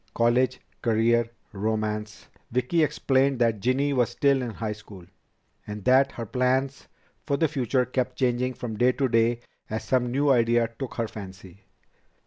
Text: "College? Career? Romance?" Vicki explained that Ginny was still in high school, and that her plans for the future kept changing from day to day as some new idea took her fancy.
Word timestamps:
"College? 0.15 0.59
Career? 0.81 1.29
Romance?" 1.53 2.25
Vicki 2.49 2.81
explained 2.81 3.37
that 3.37 3.59
Ginny 3.59 3.93
was 3.93 4.09
still 4.09 4.41
in 4.41 4.49
high 4.49 4.71
school, 4.71 5.05
and 5.67 5.85
that 5.85 6.13
her 6.13 6.25
plans 6.25 6.87
for 7.27 7.37
the 7.37 7.47
future 7.47 7.85
kept 7.85 8.17
changing 8.17 8.55
from 8.55 8.77
day 8.77 8.93
to 8.93 9.07
day 9.07 9.41
as 9.69 9.83
some 9.83 10.09
new 10.09 10.31
idea 10.31 10.71
took 10.79 10.95
her 10.95 11.07
fancy. 11.07 11.65